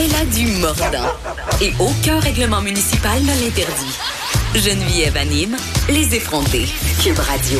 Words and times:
Elle 0.00 0.14
a 0.14 0.24
du 0.26 0.46
mordant. 0.60 1.10
Et 1.60 1.72
aucun 1.80 2.20
règlement 2.20 2.60
municipal 2.60 3.20
ne 3.20 3.44
l'interdit. 3.44 3.98
Geneviève 4.54 5.16
anime 5.16 5.56
les 5.88 6.14
effrontés. 6.14 6.68
Cube 7.02 7.18
Radio. 7.18 7.58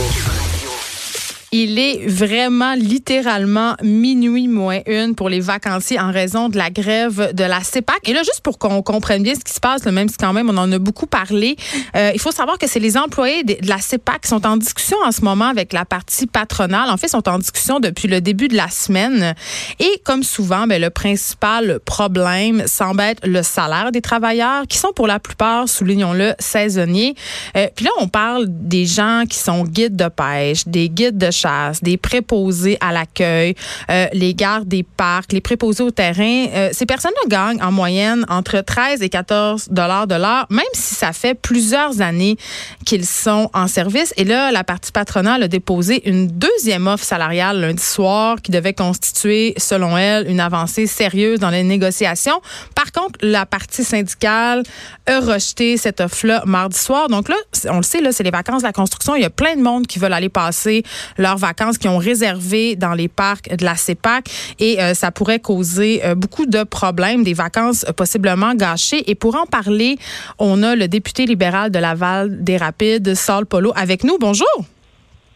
Il 1.51 1.79
est 1.79 2.07
vraiment 2.07 2.75
littéralement 2.75 3.75
minuit 3.83 4.49
moins 4.49 4.81
une 4.87 5.15
pour 5.15 5.31
les 5.31 5.41
vacanciers 5.41 5.99
en 5.99 6.13
raison 6.13 6.51
de 6.51 6.59
la 6.59 6.69
grève 6.69 7.33
de 7.33 7.45
la 7.45 7.63
CEPAC. 7.63 8.07
Et 8.07 8.13
là, 8.13 8.23
juste 8.23 8.43
pour 8.43 8.59
qu'on 8.59 8.83
comprenne 8.83 9.23
bien 9.23 9.35
ce 9.35 9.41
qui 9.41 9.55
se 9.55 9.61
passe, 9.61 9.85
même 9.87 10.11
si 10.11 10.19
quand 10.19 10.35
même 10.35 10.51
on 10.51 10.57
en 10.59 10.71
a 10.71 10.79
beaucoup 10.79 11.07
parlé, 11.07 11.57
euh, 11.97 12.11
il 12.13 12.21
faut 12.21 12.33
savoir 12.33 12.59
que 12.59 12.67
c'est 12.67 12.81
les 12.81 12.99
employés 12.99 13.45
de, 13.45 13.57
la 13.67 13.79
CEPAC 13.79 14.23
qui 14.23 14.29
sont 14.29 14.47
en 14.47 14.59
discussion 14.59 14.99
en 15.07 15.11
ce 15.11 15.23
moment 15.23 15.47
avec 15.47 15.73
la 15.73 15.87
partie 15.87 16.27
patronale. 16.27 16.91
En 16.91 16.99
fait, 16.99 17.09
sont 17.09 17.27
en 17.29 17.39
discussion 17.39 17.81
depuis 17.81 18.09
le 18.09 18.21
début 18.21 18.49
de 18.49 18.57
la 18.57 18.69
semaine. 18.69 19.35
Et 19.79 20.03
comme 20.05 20.25
souvent, 20.25 20.67
ben, 20.67 20.81
le 20.81 20.91
principal 20.91 21.81
problème 21.87 22.67
semble 22.67 23.01
être 23.01 23.27
le 23.27 23.43
salaire 23.43 23.91
des 23.91 24.03
travailleurs 24.03 24.67
qui 24.69 24.77
sont 24.77 24.93
pour 24.95 25.07
la 25.07 25.19
plupart, 25.19 25.67
soulignons-le, 25.67 26.35
saisonniers. 26.39 27.15
Euh, 27.57 27.69
puis 27.75 27.87
là, 27.87 27.91
on 28.01 28.09
parle 28.09 28.45
des 28.49 28.85
gens 28.85 29.25
qui 29.29 29.39
sont 29.39 29.65
guides 29.65 29.97
de 29.97 30.09
pêche, 30.09 30.67
des 30.67 30.91
guides 30.91 31.17
de 31.17 31.31
chasse, 31.39 31.83
des 31.83 31.97
préposés 31.97 32.77
à 32.81 32.93
l'accueil, 32.93 33.55
euh, 33.91 34.07
les 34.13 34.35
gardes 34.35 34.69
des 34.69 34.83
parcs, 34.83 35.33
les 35.33 35.41
préposés 35.41 35.83
au 35.83 35.91
terrain. 35.91 36.47
Euh, 36.55 36.71
ces 36.73 36.87
personnes-là 36.87 37.29
gagnent 37.29 37.63
en 37.63 37.73
moyenne 37.73 38.25
entre 38.29 38.61
13 38.61 39.03
et 39.03 39.09
14 39.09 39.69
dollars 39.71 40.07
de 40.07 40.15
l'heure, 40.15 40.47
même 40.51 40.65
si 40.73 40.95
ça 40.95 41.13
fait 41.13 41.35
plusieurs 41.35 42.01
années 42.01 42.37
qu'ils 42.85 43.07
sont 43.07 43.51
en 43.55 43.69
service. 43.69 44.13
Et 44.17 44.25
là, 44.25 44.51
la 44.51 44.65
partie 44.65 44.93
patronale 44.93 45.43
a 45.43 45.49
déposé 45.49 46.09
une 46.09 46.29
deuxième 46.29 46.87
offre 46.87 47.05
salariale 47.05 47.61
lundi 47.61 47.83
soir 47.83 48.41
qui 48.43 48.51
devait 48.51 48.75
constituer, 48.75 49.55
selon 49.57 49.97
elle, 49.97 50.29
une 50.29 50.41
avancée 50.41 50.87
sérieuse 50.87 51.39
dans 51.39 51.51
les 51.51 51.63
négociations. 51.63 52.41
Par 52.75 52.93
contre, 52.93 53.19
la 53.23 53.47
partie 53.47 53.85
syndicale 53.85 54.63
a 55.07 55.21
rejeté 55.21 55.77
cette 55.77 56.01
offre-là 56.01 56.43
mardi 56.47 56.79
soir. 56.79 57.09
Donc 57.09 57.29
là, 57.29 57.37
on 57.71 57.79
le 57.79 57.83
sait, 57.83 58.01
là, 58.01 58.13
c'est 58.13 58.25
les 58.25 58.31
vacances 58.31 58.63
de 58.63 58.67
la 58.67 58.73
construction. 58.73 59.15
Il 59.17 59.23
y 59.23 59.27
a 59.27 59.31
plein 59.31 59.57
de 59.57 59.63
monde 59.63 59.87
qui 59.87 59.99
veulent 59.99 60.13
aller 60.13 60.29
passer 60.29 60.83
leurs 61.29 61.39
vacances, 61.39 61.79
qui 61.79 61.89
ont 61.89 61.99
réservé 61.99 62.77
dans 62.77 62.95
les 62.95 63.09
parcs 63.09 63.55
de 63.55 63.65
la 63.65 63.77
CEPAC 63.77 64.31
et 64.59 64.81
euh, 64.81 64.95
ça 64.95 65.11
pourrait 65.11 65.41
causer 65.41 66.01
euh, 66.05 66.15
beaucoup 66.15 66.47
de 66.47 66.63
problèmes, 66.63 67.23
des 67.23 67.35
vacances 67.35 67.85
possiblement 67.97 68.55
gâchées. 68.55 69.11
Et 69.11 69.15
pour 69.15 69.37
en 69.37 69.47
parler, 69.47 69.99
on 70.39 70.63
a 70.63 70.75
le 70.75 70.89
député 70.89 71.27
libéral 71.27 71.71
de 71.71 71.79
Laval 71.79 72.43
des 72.43 72.57
Rapides, 72.57 73.15
Saul 73.15 73.47
Polo, 73.47 73.73
avec 73.77 74.05
nous. 74.05 74.19
Bonjour. 74.19 74.78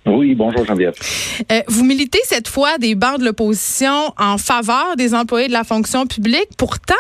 Oui, 0.05 0.35
bonjour 0.35 0.65
Geneviève. 0.65 0.95
Euh, 1.53 1.61
vous 1.69 1.85
militez 1.85 2.19
cette 2.25 2.49
fois 2.49 2.77
des 2.79 2.97
bancs 2.97 3.21
de 3.21 3.25
l'opposition 3.25 4.13
en 4.19 4.37
faveur 4.37 4.97
des 4.97 5.15
employés 5.15 5.47
de 5.47 5.53
la 5.53 5.63
fonction 5.63 6.07
publique. 6.07 6.49
Pourtant, 6.59 6.95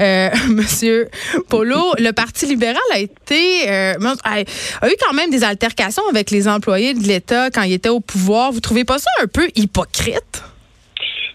euh, 0.00 0.28
Monsieur 0.48 1.08
Polo, 1.48 1.94
le 1.98 2.10
Parti 2.10 2.46
libéral 2.46 2.82
a 2.92 2.98
été 2.98 3.70
euh, 3.70 3.94
a, 4.24 4.40
eu 4.40 4.94
quand 5.06 5.14
même 5.14 5.30
des 5.30 5.44
altercations 5.44 6.02
avec 6.10 6.32
les 6.32 6.48
employés 6.48 6.94
de 6.94 7.04
l'État 7.06 7.50
quand 7.50 7.62
il 7.62 7.72
était 7.72 7.88
au 7.88 8.00
pouvoir. 8.00 8.50
Vous 8.50 8.60
trouvez 8.60 8.84
pas 8.84 8.98
ça 8.98 9.10
un 9.22 9.28
peu 9.28 9.48
hypocrite? 9.54 10.42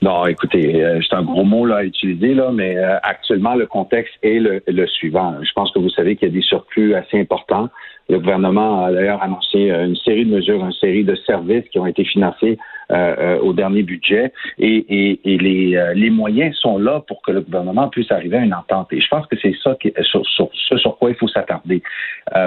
Non, 0.02 0.28
écoutez, 0.28 0.84
euh, 0.84 1.00
c'est 1.02 1.16
un 1.16 1.24
gros 1.24 1.44
mot 1.44 1.66
là, 1.66 1.78
à 1.78 1.84
utiliser, 1.84 2.36
là, 2.36 2.52
mais 2.54 2.78
euh, 2.78 2.98
actuellement, 3.02 3.56
le 3.56 3.66
contexte 3.66 4.14
est 4.22 4.40
le, 4.40 4.62
le, 4.68 4.88
suivant. 4.88 5.36
Je 5.42 5.52
pense 5.54 5.72
que 5.72 5.80
vous 5.80 5.90
savez 5.90 6.16
qu'il 6.16 6.28
y 6.28 6.32
a 6.32 6.34
des 6.34 6.42
surplus 6.42 6.94
assez 6.94 7.20
importants. 7.20 7.70
Le 8.08 8.20
gouvernement 8.20 8.86
a 8.86 8.92
d'ailleurs 8.92 9.24
annoncé 9.24 9.72
euh, 9.72 9.88
une 9.88 9.96
série 9.96 10.26
de 10.26 10.36
mesures, 10.36 10.64
une 10.64 10.74
série 10.74 11.04
de 11.04 11.16
services 11.26 11.68
qui 11.72 11.80
ont 11.80 11.88
été 11.88 12.04
financés 12.04 12.60
euh, 12.92 13.16
euh, 13.20 13.40
au 13.40 13.52
dernier 13.52 13.84
budget 13.84 14.32
et, 14.58 14.78
et, 14.88 15.34
et 15.34 15.38
les, 15.38 15.76
euh, 15.76 15.94
les, 15.94 16.10
moyens 16.10 16.56
sont 16.56 16.78
là 16.78 17.02
pour 17.06 17.22
que 17.22 17.32
le 17.32 17.42
gouvernement 17.42 17.90
puisse 17.90 18.10
arriver 18.12 18.38
à 18.38 18.42
une 18.46 18.54
entente. 18.54 18.88
Et 18.94 19.02
je 19.02 19.08
pense 19.10 19.26
que 19.28 19.36
c'est 19.42 19.54
ça 19.62 19.76
qui, 19.82 19.92
sur, 20.04 20.26
sur, 20.26 20.50
ce 20.54 20.78
sur 20.78 20.98
quoi 20.98 21.10
il 21.10 21.16
faut 21.16 21.28
s'attarder. 21.28 21.84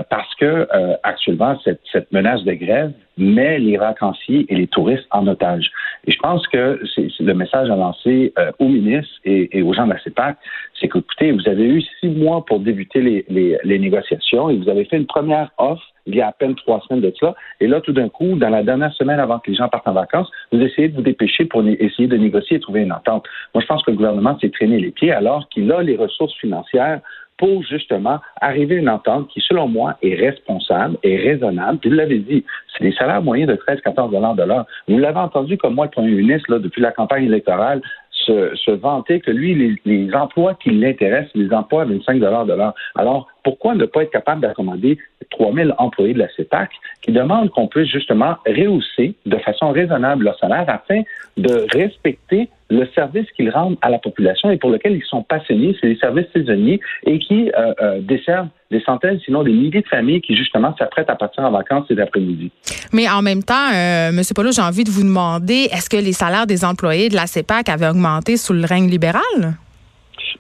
parce 0.09 0.35
que 0.37 0.67
actuellement, 1.03 1.59
cette, 1.63 1.81
cette 1.93 2.11
menace 2.11 2.43
de 2.45 2.55
grève 2.55 2.93
met 3.21 3.59
les 3.59 3.77
vacanciers 3.77 4.47
et 4.49 4.55
les 4.55 4.67
touristes 4.67 5.07
en 5.11 5.27
otage. 5.27 5.71
Et 6.07 6.13
je 6.13 6.19
pense 6.19 6.47
que 6.49 6.81
c'est 6.95 7.11
le 7.21 7.35
message 7.35 7.71
à 7.71 7.77
lancer 7.77 8.33
euh, 8.39 8.51
aux 8.59 8.69
ministres 8.69 9.13
et, 9.25 9.59
et, 9.59 9.63
aux 9.63 9.75
gens 9.75 9.87
de 9.87 9.93
la 9.93 10.01
CEPAC, 10.01 10.37
c'est 10.81 10.89
que, 10.89 10.99
écoutez, 10.99 11.33
vous 11.33 11.47
avez 11.49 11.65
eu 11.65 11.83
six 12.01 12.09
mois 12.09 12.45
pour 12.45 12.61
débuter 12.61 13.01
les, 13.01 13.25
les, 13.29 13.59
les 13.63 13.79
négociations 13.79 14.51
et 14.51 14.57
vous 14.57 14.69
avez 14.69 14.85
fait 14.87 14.97
une 14.97 15.07
première 15.07 15.51
offre 15.59 15.85
il 16.11 16.19
y 16.19 16.21
a 16.21 16.29
à 16.29 16.33
peine 16.33 16.55
trois 16.55 16.81
semaines 16.81 17.03
de 17.03 17.13
cela. 17.19 17.35
Et 17.61 17.67
là, 17.67 17.81
tout 17.81 17.93
d'un 17.93 18.09
coup, 18.09 18.37
dans 18.37 18.51
la 18.51 18.63
dernière 18.63 18.93
semaine 18.95 19.21
avant 19.21 19.39
que 19.39 19.51
les 19.51 19.57
gens 19.57 19.69
partent 19.69 19.89
en 19.89 19.93
vacances, 19.93 20.31
vous 20.53 20.61
essayez 20.61 20.89
de 20.89 20.97
vous 20.97 21.03
dépêcher 21.03 21.45
pour 21.45 21.67
essayer 21.67 22.09
de 22.09 22.17
négocier 22.17 22.57
et 22.57 22.61
trouver 22.61 22.83
une 22.83 22.93
entente. 22.93 23.27
Moi, 23.55 23.63
je 23.63 23.67
pense 23.67 23.83
que 23.83 23.91
le 23.91 23.97
gouvernement 23.97 24.39
s'est 24.39 24.51
traîné 24.51 24.79
les 24.79 24.91
pieds 24.91 25.13
alors 25.13 25.49
qu'il 25.49 25.71
a 25.73 25.83
les 25.83 25.97
ressources 25.97 26.35
financières 26.35 27.01
pour 27.41 27.63
justement 27.63 28.19
arriver 28.43 28.77
à 28.77 28.79
une 28.79 28.89
entente 28.91 29.29
qui, 29.29 29.41
selon 29.41 29.67
moi, 29.67 29.97
est 30.03 30.15
responsable 30.15 30.99
et 31.03 31.17
raisonnable. 31.17 31.79
Puis 31.79 31.89
vous 31.89 31.97
l'avez 31.97 32.19
dit, 32.19 32.45
c'est 32.77 32.85
des 32.85 32.93
salaires 32.93 33.23
moyens 33.23 33.51
de 33.51 33.57
13-14 33.57 34.11
dollars 34.11 34.35
de 34.35 34.43
l'heure. 34.43 34.67
Vous 34.89 34.99
l'avez 34.99 35.19
entendu 35.19 35.57
comme 35.57 35.75
moi, 35.75 35.87
le 35.87 35.91
premier 35.91 36.11
ministre, 36.11 36.59
depuis 36.59 36.83
la 36.83 36.93
campagne 36.93 37.25
électorale, 37.25 37.81
se, 38.27 38.71
vanter 38.71 39.21
que 39.21 39.31
lui, 39.31 39.55
les, 39.55 39.81
les 39.85 40.15
emplois 40.15 40.55
qui 40.55 40.71
l'intéressent, 40.71 41.33
les 41.35 41.53
emplois 41.53 41.83
à 41.83 41.85
25 41.87 42.21
de 42.21 42.27
l'heure. 42.27 42.75
Alors, 42.95 43.27
pourquoi 43.43 43.75
ne 43.75 43.87
pas 43.87 44.03
être 44.03 44.11
capable 44.11 44.43
d'accommoder 44.43 44.99
3000 45.31 45.75
employés 45.79 46.15
de 46.15 46.19
la 46.19 46.29
CEPAC 46.37 46.71
qui 47.03 47.13
demandent 47.13 47.51
qu'on 47.51 47.69
puisse 47.69 47.89
justement 47.91 48.37
rehausser 48.47 49.15
de 49.27 49.37
façon 49.39 49.71
raisonnable 49.71 50.25
leur 50.25 50.39
salaire 50.39 50.65
afin 50.69 51.03
de 51.37 51.67
respecter 51.73 52.49
le 52.69 52.87
service 52.95 53.27
qu'ils 53.37 53.51
rendent 53.51 53.77
à 53.83 53.91
la 53.91 53.99
population 53.99 54.51
et 54.51 54.57
pour 54.57 54.71
lequel 54.71 54.95
ils 54.95 55.05
sont 55.05 55.23
passionnés, 55.23 55.77
c'est 55.81 55.89
des 55.89 55.97
services 55.97 56.27
saisonniers 56.33 56.81
et 57.05 57.19
qui 57.19 57.51
euh, 57.51 57.75
euh, 57.83 58.01
desservent 58.01 58.49
des 58.71 58.81
centaines, 58.81 59.19
sinon 59.25 59.43
des 59.43 59.53
milliers 59.53 59.81
de 59.81 59.89
familles 59.89 60.21
qui 60.21 60.37
justement 60.37 60.75
s'apprêtent 60.77 61.11
à 61.11 61.17
partir 61.17 61.43
en 61.43 61.51
vacances 61.51 61.87
cet 61.89 61.99
après-midi. 61.99 62.53
Mais 62.93 63.09
en 63.09 63.23
même 63.23 63.43
temps, 63.43 63.71
euh, 63.75 64.11
M. 64.11 64.21
Polo, 64.35 64.53
j'ai 64.53 64.63
envie 64.63 64.85
de 64.85 64.91
vous 64.91 65.03
demander, 65.03 65.69
est-ce 65.73 65.91
que 65.91 65.97
les 65.97 66.13
salaires 66.13 66.47
des 66.47 66.65
employés 66.65 67.09
de 67.09 67.17
la 67.17 67.27
CEPAC 67.27 67.69
avaient 67.69 67.89
augmenté 67.89 68.37
sous 68.37 68.53
le 68.53 68.65
règne 68.65 68.89
libéral? 68.89 69.23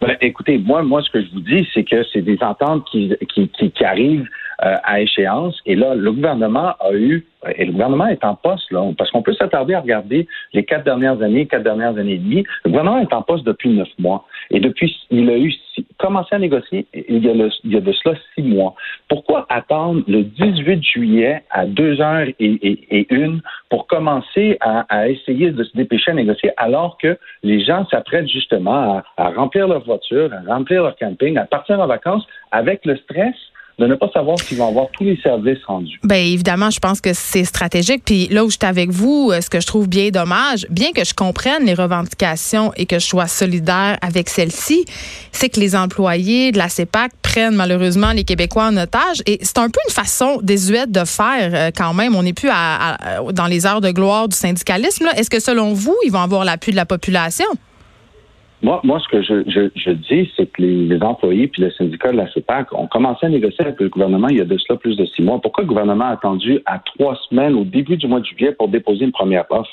Ben, 0.00 0.16
écoutez, 0.22 0.56
moi, 0.56 0.82
moi, 0.82 1.02
ce 1.02 1.10
que 1.10 1.20
je 1.20 1.30
vous 1.30 1.40
dis, 1.40 1.68
c'est 1.74 1.84
que 1.84 2.02
c'est 2.04 2.22
des 2.22 2.42
ententes 2.42 2.86
qui, 2.90 3.14
qui, 3.34 3.50
qui, 3.50 3.84
arrivent 3.84 4.26
euh, 4.64 4.76
à 4.82 5.00
échéance. 5.00 5.60
Et 5.66 5.76
là, 5.76 5.94
le 5.94 6.10
gouvernement 6.10 6.74
a 6.80 6.94
eu, 6.94 7.26
et 7.56 7.66
le 7.66 7.72
gouvernement 7.72 8.06
est 8.06 8.24
en 8.24 8.34
poste, 8.34 8.70
là, 8.70 8.82
parce 8.96 9.10
qu'on 9.10 9.20
peut 9.20 9.34
s'attarder 9.34 9.74
à 9.74 9.80
regarder 9.80 10.26
les 10.54 10.64
quatre 10.64 10.84
dernières 10.84 11.20
années, 11.20 11.46
quatre 11.46 11.64
dernières 11.64 11.98
années 11.98 12.14
et 12.14 12.18
demie. 12.18 12.44
Le 12.64 12.70
gouvernement 12.70 12.98
est 12.98 13.12
en 13.12 13.20
poste 13.20 13.44
depuis 13.44 13.68
neuf 13.68 13.88
mois. 13.98 14.24
Et 14.50 14.58
depuis, 14.58 14.94
il 15.10 15.30
a 15.30 15.38
eu 15.38 15.52
commencé 15.98 16.34
à 16.34 16.38
négocier 16.38 16.86
il 16.92 17.24
y 17.24 17.28
a, 17.30 17.80
de 17.80 17.92
cela 17.92 18.16
six 18.34 18.42
mois. 18.42 18.74
Pourquoi 19.08 19.46
attendre 19.48 20.02
le 20.08 20.24
18 20.24 20.82
juillet 20.82 21.42
à 21.50 21.66
deux 21.66 22.00
heures 22.00 22.26
et, 22.38 23.06
une 23.10 23.40
pour 23.68 23.86
commencer 23.86 24.56
à, 24.60 24.80
à, 24.88 25.08
essayer 25.08 25.52
de 25.52 25.62
se 25.62 25.76
dépêcher 25.76 26.10
à 26.10 26.14
négocier 26.14 26.50
alors 26.56 26.98
que 26.98 27.16
les 27.42 27.64
gens 27.64 27.86
s'apprêtent 27.86 28.28
justement 28.28 28.98
à, 28.98 29.04
à 29.16 29.30
remplir 29.30 29.68
leur 29.68 29.84
voiture, 29.84 30.30
à 30.32 30.52
remplir 30.52 30.82
leur 30.82 30.96
camping, 30.96 31.36
à 31.38 31.44
partir 31.44 31.78
en 31.78 31.86
vacances 31.86 32.26
avec 32.50 32.84
le 32.84 32.96
stress 32.96 33.34
de 33.78 33.86
ne 33.86 33.94
pas 33.94 34.10
savoir 34.12 34.38
s'ils 34.38 34.58
vont 34.58 34.68
avoir 34.68 34.88
tous 34.92 35.04
les 35.04 35.18
services 35.22 35.62
rendus. 35.66 35.98
Bien, 36.04 36.18
évidemment, 36.18 36.70
je 36.70 36.78
pense 36.78 37.00
que 37.00 37.12
c'est 37.14 37.44
stratégique. 37.44 38.02
Puis 38.04 38.28
là 38.28 38.44
où 38.44 38.50
je 38.50 38.56
suis 38.60 38.66
avec 38.66 38.90
vous, 38.90 39.30
euh, 39.32 39.40
ce 39.40 39.48
que 39.48 39.60
je 39.60 39.66
trouve 39.66 39.88
bien 39.88 40.10
dommage, 40.10 40.66
bien 40.70 40.92
que 40.92 41.04
je 41.04 41.14
comprenne 41.14 41.64
les 41.64 41.74
revendications 41.74 42.72
et 42.76 42.86
que 42.86 42.98
je 42.98 43.06
sois 43.06 43.26
solidaire 43.26 43.96
avec 44.02 44.28
celles-ci, 44.28 44.84
c'est 45.32 45.48
que 45.48 45.60
les 45.60 45.74
employés 45.74 46.52
de 46.52 46.58
la 46.58 46.68
CEPAC 46.68 47.12
prennent 47.22 47.56
malheureusement 47.56 48.12
les 48.12 48.24
Québécois 48.24 48.66
en 48.66 48.76
otage. 48.76 49.22
Et 49.26 49.38
c'est 49.42 49.58
un 49.58 49.70
peu 49.70 49.80
une 49.88 49.94
façon 49.94 50.40
désuète 50.42 50.90
de 50.90 51.04
faire 51.04 51.50
euh, 51.54 51.70
quand 51.74 51.94
même. 51.94 52.14
On 52.14 52.22
n'est 52.22 52.32
plus 52.32 52.50
à, 52.52 53.20
dans 53.32 53.46
les 53.46 53.66
heures 53.66 53.80
de 53.80 53.90
gloire 53.90 54.28
du 54.28 54.36
syndicalisme. 54.36 55.08
Est-ce 55.16 55.30
que 55.30 55.40
selon 55.40 55.72
vous, 55.72 55.96
ils 56.04 56.12
vont 56.12 56.20
avoir 56.20 56.44
l'appui 56.44 56.72
de 56.72 56.76
la 56.76 56.86
population? 56.86 57.46
Moi, 58.62 58.80
moi, 58.84 59.00
ce 59.00 59.08
que 59.08 59.22
je, 59.22 59.42
je, 59.48 59.70
je 59.74 59.90
dis, 59.90 60.30
c'est 60.36 60.46
que 60.46 60.60
les, 60.60 60.86
les, 60.86 61.02
employés 61.02 61.48
puis 61.48 61.62
le 61.62 61.70
syndicat 61.70 62.12
de 62.12 62.18
la 62.18 62.30
CEPAC 62.30 62.72
ont 62.72 62.86
commencé 62.86 63.24
à 63.24 63.28
négocier 63.30 63.64
avec 63.64 63.80
le 63.80 63.88
gouvernement 63.88 64.28
il 64.28 64.36
y 64.36 64.40
a 64.40 64.44
de 64.44 64.58
cela 64.58 64.78
plus 64.78 64.96
de 64.96 65.06
six 65.06 65.22
mois. 65.22 65.40
Pourquoi 65.40 65.64
le 65.64 65.68
gouvernement 65.68 66.04
a 66.04 66.10
attendu 66.10 66.60
à 66.66 66.78
trois 66.78 67.18
semaines 67.28 67.54
au 67.54 67.64
début 67.64 67.96
du 67.96 68.06
mois 68.06 68.20
de 68.20 68.26
juillet 68.26 68.52
pour 68.52 68.68
déposer 68.68 69.04
une 69.04 69.12
première 69.12 69.46
offre? 69.50 69.70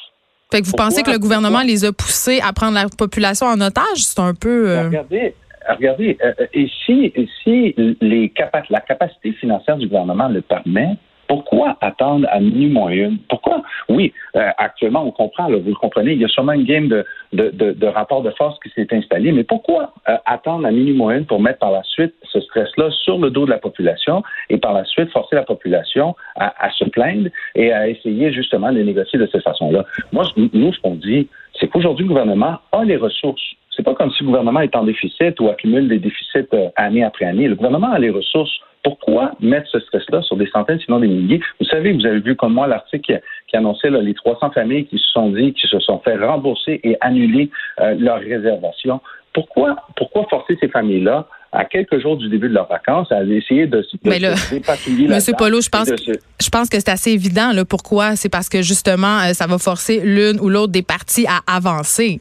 Fait 0.52 0.62
que 0.62 0.68
vous 0.68 0.74
pensez 0.78 1.04
que 1.04 1.12
le 1.12 1.20
gouvernement 1.20 1.62
les 1.62 1.84
a 1.84 1.92
poussés 1.92 2.40
à 2.42 2.54
prendre 2.54 2.76
la 2.76 2.86
population 2.98 3.48
en 3.48 3.60
otage? 3.60 3.98
C'est 3.98 4.22
un 4.22 4.34
peu... 4.34 4.70
Euh... 4.70 4.84
Regardez, 4.86 5.36
regardez 5.70 6.18
euh, 6.24 6.46
et 6.54 6.70
si, 6.86 7.12
si 7.44 7.76
les 8.00 8.30
capa 8.30 8.64
la 8.70 8.80
capacité 8.80 9.34
financière 9.34 9.76
du 9.76 9.88
gouvernement 9.88 10.30
le 10.30 10.42
permet, 10.42 10.96
pourquoi 11.28 11.78
attendre 11.82 12.28
à 12.32 12.40
minuit 12.40 12.70
moins 12.70 12.92
une? 12.92 13.18
Pourquoi? 13.30 13.62
Oui, 13.90 14.14
euh, 14.36 14.50
actuellement, 14.58 15.06
on 15.06 15.12
comprend, 15.12 15.48
là, 15.50 15.58
vous 15.58 15.70
le 15.70 15.76
comprenez, 15.76 16.14
il 16.14 16.22
y 16.22 16.26
a 16.26 16.30
sûrement 16.30 16.54
une 16.54 16.64
game 16.64 16.88
de, 16.88 17.06
de, 17.34 17.50
de, 17.50 17.72
de 17.72 17.88
rapport 17.88 18.22
de 18.22 18.32
force 18.32 18.58
qui 18.60 18.70
s'est 18.70 18.88
installé, 18.92 19.32
mais 19.32 19.44
pourquoi 19.44 19.94
euh, 20.08 20.18
attendre 20.26 20.70
moins 20.94 21.18
une 21.18 21.26
pour 21.26 21.42
mettre 21.42 21.60
par 21.60 21.72
la 21.72 21.84
suite 21.84 22.14
ce 22.24 22.40
stress-là 22.40 22.90
sur 22.92 23.18
le 23.18 23.30
dos 23.30 23.46
de 23.46 23.52
la 23.52 23.58
population 23.58 24.24
et 24.50 24.58
par 24.58 24.74
la 24.74 24.86
suite 24.86 25.12
forcer 25.12 25.36
la 25.36 25.44
population 25.44 26.16
à, 26.36 26.54
à 26.66 26.72
se 26.72 26.86
plaindre 26.86 27.30
et 27.56 27.72
à 27.72 27.88
essayer 27.88 28.32
justement 28.32 28.72
de 28.72 28.82
négocier 28.82 29.20
de 29.20 29.28
cette 29.32 29.44
façon-là? 29.44 29.86
Moi, 30.12 30.24
nous, 30.54 30.74
ce 30.74 30.80
qu'on 30.80 30.96
dit, 30.96 31.28
c'est 31.60 31.68
qu'aujourd'hui, 31.68 32.06
le 32.06 32.10
gouvernement 32.10 32.58
a 32.72 32.84
les 32.84 32.98
ressources 32.98 33.56
c'est 33.78 33.84
pas 33.84 33.94
comme 33.94 34.12
si 34.12 34.24
le 34.24 34.30
gouvernement 34.30 34.62
est 34.62 34.76
en 34.76 34.84
déficit 34.84 35.40
ou 35.40 35.50
accumule 35.50 35.88
des 35.88 36.00
déficits 36.00 36.48
euh, 36.54 36.70
année 36.76 37.04
après 37.04 37.26
année. 37.26 37.48
Le 37.48 37.56
gouvernement 37.56 37.92
a 37.92 38.00
les 38.00 38.10
ressources. 38.10 38.52
Pourquoi 38.84 39.34
mettre 39.40 39.70
ce 39.70 39.80
stress-là 39.80 40.22
sur 40.24 40.36
des 40.36 40.48
centaines, 40.48 40.80
sinon 40.80 41.00
des 41.00 41.08
milliers? 41.08 41.42
Vous 41.60 41.66
savez, 41.68 41.94
vous 41.94 42.06
avez 42.06 42.20
vu 42.20 42.36
comme 42.36 42.54
moi 42.54 42.68
l'article 42.68 43.22
qui, 43.48 43.58
annonçait 43.58 43.90
les 43.90 44.14
300 44.14 44.52
familles 44.52 44.86
qui 44.86 44.98
se 44.98 45.10
sont 45.12 45.30
dit, 45.30 45.54
qui 45.54 45.68
se 45.68 45.80
sont 45.80 46.00
fait 46.00 46.18
rembourser 46.18 46.80
et 46.84 46.98
annuler 47.02 47.50
euh, 47.80 47.96
leurs 47.98 48.20
réservations. 48.20 49.02
Pourquoi, 49.34 49.76
pourquoi 49.96 50.26
forcer 50.30 50.58
ces 50.60 50.68
familles-là 50.68 51.28
à 51.52 51.66
quelques 51.66 52.00
jours 52.00 52.18
du 52.18 52.30
début 52.30 52.50
de 52.50 52.54
leurs 52.54 52.68
vacances, 52.68 53.12
à 53.12 53.24
essayer 53.24 53.68
de, 53.68 53.80
de, 53.80 54.10
Mais 54.10 54.20
là, 54.20 54.32
Monsieur 55.10 55.34
Polo, 55.38 55.62
je 55.62 55.70
pense, 55.70 55.90
je 55.90 56.50
pense 56.50 56.70
que 56.70 56.80
c'est 56.80 56.90
assez 56.90 57.12
évident. 57.12 57.52
Là, 57.52 57.66
pourquoi? 57.66 58.16
C'est 58.16 58.30
parce 58.30 58.50
que 58.50 58.62
justement, 58.62 59.20
euh, 59.20 59.34
ça 59.34 59.48
va 59.48 59.58
forcer 59.58 60.02
l'une 60.04 60.40
ou 60.40 60.50
l'autre 60.50 60.72
des 60.72 60.84
parties 60.84 61.26
à 61.28 61.40
avancer. 61.56 62.20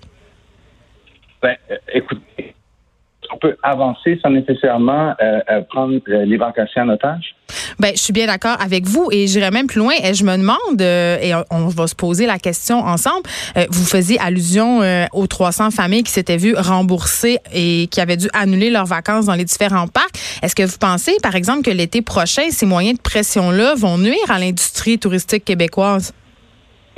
Ben, 1.43 1.57
euh, 1.71 1.77
écoutez, 1.93 2.55
on 3.33 3.37
peut 3.39 3.57
avancer 3.63 4.19
sans 4.23 4.31
nécessairement 4.31 5.15
euh, 5.21 5.61
prendre 5.69 6.01
les 6.07 6.37
vacanciers 6.37 6.83
en 6.83 6.89
otage? 6.89 7.36
Ben, 7.79 7.93
je 7.95 8.01
suis 8.01 8.13
bien 8.13 8.27
d'accord 8.27 8.57
avec 8.61 8.87
vous 8.87 9.09
et 9.11 9.27
j'irai 9.27 9.51
même 9.51 9.67
plus 9.67 9.81
loin. 9.81 9.95
Et 10.03 10.15
je 10.15 10.25
me 10.25 10.37
demande, 10.37 10.81
et 10.81 11.33
on, 11.51 11.69
va 11.69 11.87
se 11.87 11.95
poser 11.95 12.27
la 12.27 12.39
question 12.39 12.79
ensemble, 12.79 13.29
vous 13.71 13.85
faisiez 13.85 14.19
allusion 14.19 14.81
aux 15.13 15.27
300 15.27 15.71
familles 15.71 16.03
qui 16.03 16.13
s'étaient 16.13 16.37
vues 16.37 16.55
rembourser 16.57 17.39
et 17.53 17.89
qui 17.91 18.01
avaient 18.01 18.17
dû 18.17 18.29
annuler 18.33 18.71
leurs 18.71 18.87
vacances 18.87 19.27
dans 19.27 19.35
les 19.35 19.45
différents 19.45 19.89
parcs. 19.89 20.19
Est-ce 20.43 20.55
que 20.55 20.63
vous 20.63 20.79
pensez, 20.79 21.17
par 21.23 21.35
exemple, 21.35 21.63
que 21.63 21.71
l'été 21.71 22.03
prochain, 22.03 22.51
ces 22.51 22.67
moyens 22.67 22.97
de 22.97 23.03
pression-là 23.03 23.75
vont 23.75 23.99
nuire 23.99 24.31
à 24.31 24.39
l'industrie 24.39 24.99
touristique 24.99 25.45
québécoise? 25.45 26.13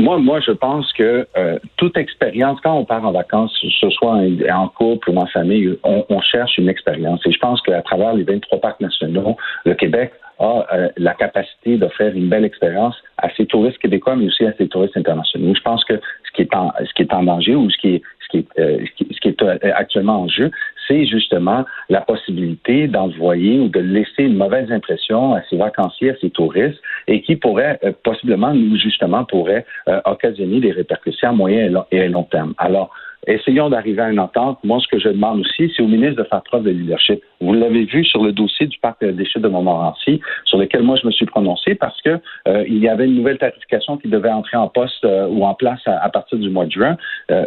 Moi, 0.00 0.18
moi, 0.18 0.38
je 0.40 0.52
pense 0.52 0.92
que 0.92 1.26
euh, 1.36 1.58
toute 1.76 1.96
expérience, 1.96 2.60
quand 2.62 2.74
on 2.74 2.84
part 2.84 3.04
en 3.04 3.10
vacances, 3.10 3.52
que 3.60 3.68
ce 3.68 3.90
soit 3.90 4.20
en, 4.52 4.68
couple 4.68 5.10
ou 5.10 5.16
en 5.16 5.26
famille, 5.26 5.76
on, 5.82 6.04
on 6.08 6.20
cherche 6.20 6.56
une 6.56 6.68
expérience. 6.68 7.20
Et 7.26 7.32
je 7.32 7.38
pense 7.38 7.60
qu'à 7.62 7.82
travers 7.82 8.14
les 8.14 8.22
23 8.22 8.60
parcs 8.60 8.80
nationaux, 8.80 9.36
le 9.64 9.74
Québec 9.74 10.12
a 10.38 10.66
euh, 10.72 10.88
la 10.96 11.14
capacité 11.14 11.78
d'offrir 11.78 12.14
une 12.14 12.28
belle 12.28 12.44
expérience 12.44 12.94
à 13.16 13.28
ses 13.34 13.46
touristes 13.46 13.78
québécois, 13.78 14.14
mais 14.14 14.26
aussi 14.26 14.44
à 14.46 14.52
ses 14.52 14.68
touristes 14.68 14.96
internationaux. 14.96 15.52
Je 15.54 15.62
pense 15.62 15.84
que 15.84 15.94
ce 15.94 16.32
qui 16.32 16.42
est 16.42 16.54
en, 16.54 16.72
ce 16.78 16.94
qui 16.94 17.02
est 17.02 17.12
en 17.12 17.24
danger 17.24 17.56
ou 17.56 17.68
ce 17.68 17.76
qui 17.78 17.94
est, 17.96 18.02
ce 18.20 18.28
qui 18.28 18.38
est, 18.38 18.60
euh, 18.60 18.84
ce 19.10 19.20
qui 19.20 19.28
est 19.28 19.42
actuellement 19.72 20.22
en 20.22 20.28
jeu, 20.28 20.52
c'est 20.88 21.04
justement 21.06 21.64
la 21.88 22.00
possibilité 22.00 22.88
d'envoyer 22.88 23.60
ou 23.60 23.68
de 23.68 23.80
laisser 23.80 24.24
une 24.24 24.36
mauvaise 24.36 24.72
impression 24.72 25.34
à 25.34 25.42
ces 25.48 25.56
vacanciers, 25.56 26.10
à 26.10 26.16
ces 26.20 26.30
touristes, 26.30 26.80
et 27.06 27.22
qui 27.22 27.36
pourrait 27.36 27.78
euh, 27.84 27.92
possiblement, 28.02 28.54
nous 28.54 28.76
justement, 28.76 29.24
pourrait 29.24 29.64
euh, 29.88 30.00
occasionner 30.06 30.60
des 30.60 30.72
répercussions 30.72 31.28
à 31.28 31.32
moyen 31.32 31.70
et 31.90 32.08
long, 32.08 32.24
terme. 32.24 32.54
Alors, 32.58 32.90
essayons 33.26 33.68
d'arriver 33.68 34.00
à 34.00 34.10
une 34.10 34.20
entente. 34.20 34.58
Moi, 34.64 34.78
ce 34.80 34.88
que 34.88 34.98
je 34.98 35.08
demande 35.08 35.40
aussi, 35.40 35.70
c'est 35.76 35.82
au 35.82 35.88
ministre 35.88 36.22
de 36.22 36.28
faire 36.28 36.42
preuve 36.42 36.64
de 36.64 36.70
leadership. 36.70 37.22
Vous 37.40 37.52
l'avez 37.52 37.84
vu 37.84 38.04
sur 38.04 38.22
le 38.22 38.32
dossier 38.32 38.66
du 38.66 38.78
parc 38.78 39.04
des 39.04 39.24
chutes 39.24 39.42
de 39.42 39.48
Montmorency, 39.48 40.20
sur 40.44 40.58
lequel 40.58 40.82
moi 40.82 40.96
je 41.00 41.06
me 41.06 41.12
suis 41.12 41.26
prononcé 41.26 41.74
parce 41.74 42.00
que 42.02 42.18
euh, 42.46 42.64
il 42.66 42.78
y 42.78 42.88
avait 42.88 43.04
une 43.04 43.16
nouvelle 43.16 43.38
tarification 43.38 43.98
qui 43.98 44.08
devait 44.08 44.30
entrer 44.30 44.56
en 44.56 44.68
poste 44.68 45.04
ou 45.04 45.44
en 45.44 45.54
place 45.54 45.80
à, 45.86 46.02
à, 46.02 46.08
partir 46.08 46.38
du 46.38 46.48
mois 46.48 46.66
de 46.66 46.72
juin. 46.72 46.96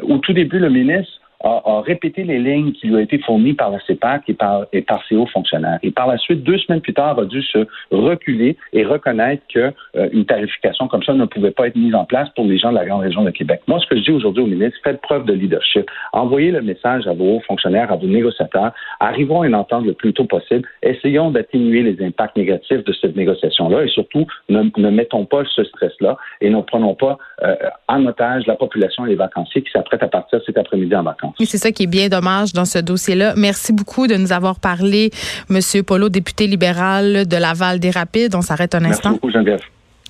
au 0.03 0.17
tout 0.17 0.33
début, 0.33 0.59
le 0.59 0.69
ministre 0.69 1.20
a, 1.43 1.81
répété 1.81 2.23
les 2.23 2.39
lignes 2.39 2.71
qui 2.73 2.88
lui 2.88 2.95
ont 2.95 2.99
été 2.99 3.17
fournies 3.19 3.53
par 3.53 3.71
la 3.71 3.79
CEPAC 3.81 4.23
et 4.27 4.33
par, 4.33 4.65
et 4.73 4.81
par 4.81 5.03
ses 5.07 5.15
hauts 5.15 5.27
fonctionnaires. 5.27 5.79
Et 5.83 5.91
par 5.91 6.07
la 6.07 6.17
suite, 6.17 6.43
deux 6.43 6.57
semaines 6.57 6.81
plus 6.81 6.93
tard, 6.93 7.17
a 7.19 7.25
dû 7.25 7.41
se 7.41 7.65
reculer 7.91 8.57
et 8.73 8.83
reconnaître 8.85 9.43
qu'une 9.47 9.73
euh, 9.95 10.23
tarification 10.23 10.88
comme 10.88 11.03
ça 11.03 11.13
ne 11.13 11.25
pouvait 11.25 11.51
pas 11.51 11.67
être 11.67 11.75
mise 11.75 11.95
en 11.95 12.05
place 12.05 12.29
pour 12.35 12.45
les 12.45 12.57
gens 12.57 12.71
de 12.71 12.75
la 12.75 12.85
grande 12.85 13.01
région 13.01 13.23
de 13.23 13.31
Québec. 13.31 13.61
Moi, 13.67 13.79
ce 13.79 13.88
que 13.88 13.97
je 13.97 14.03
dis 14.03 14.11
aujourd'hui 14.11 14.43
au 14.43 14.47
ministre, 14.47 14.79
faites 14.83 15.01
preuve 15.01 15.25
de 15.25 15.33
leadership. 15.33 15.89
Envoyez 16.13 16.51
le 16.51 16.61
message 16.61 17.07
à 17.07 17.13
vos 17.13 17.38
hauts 17.38 17.41
fonctionnaires, 17.41 17.91
à 17.91 17.95
vos 17.95 18.07
négociateurs. 18.07 18.71
Arrivons 18.99 19.41
à 19.41 19.47
une 19.47 19.55
entente 19.55 19.85
le 19.85 19.93
plus 19.93 20.13
tôt 20.13 20.25
possible. 20.25 20.67
Essayons 20.83 21.31
d'atténuer 21.31 21.81
les 21.81 22.05
impacts 22.05 22.38
négatifs 22.38 22.83
de 22.83 22.93
cette 22.93 23.15
négociation-là 23.15 23.83
et 23.83 23.88
surtout, 23.89 24.25
ne, 24.49 24.63
ne 24.77 24.89
mettons 24.89 25.25
pas 25.25 25.43
ce 25.55 25.63
stress-là 25.63 26.17
et 26.41 26.49
ne 26.49 26.61
prenons 26.61 26.95
pas 26.95 27.17
euh, 27.43 27.55
en 27.88 28.05
otage 28.05 28.45
la 28.47 28.55
population 28.55 29.05
et 29.05 29.09
les 29.09 29.15
vacanciers 29.15 29.61
qui 29.61 29.71
s'apprêtent 29.71 30.03
à 30.03 30.07
partir 30.07 30.39
cet 30.45 30.57
après-midi 30.57 30.95
en 30.95 31.03
vacances. 31.03 31.31
C'est 31.39 31.57
ça 31.57 31.72
qui 31.72 31.83
est 31.83 31.88
bien 31.88 32.10
dommage 32.10 32.54
dans 32.54 32.66
ce 32.66 32.80
dossier-là. 32.80 33.33
Merci 33.36 33.74
beaucoup 33.74 34.07
de 34.07 34.16
nous 34.16 34.31
avoir 34.31 34.60
parlé, 34.60 35.12
Monsieur 35.50 35.83
Polo, 35.83 36.10
député 36.10 36.48
libéral 36.48 37.28
de 37.28 37.38
Laval 37.38 37.80
des 37.80 37.92
Rapides. 37.92 38.36
On 38.36 38.42
s'arrête 38.42 38.75
un 38.75 38.86
instant. 38.86 39.12
Merci 39.12 39.19
beaucoup, 39.22 39.31
Geneviève. 39.31 39.62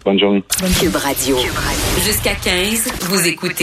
Bonne 0.03 0.19
journée. 0.19 0.43
Cube 0.79 0.95
Radio. 0.95 1.37
Jusqu'à 2.03 2.33
15, 2.33 2.91
vous 3.01 3.27
écoutez 3.27 3.53